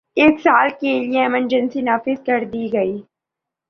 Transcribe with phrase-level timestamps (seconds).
[0.17, 3.01] ایک سال کے لیے ایمرجنسی نافذ کر دی گئی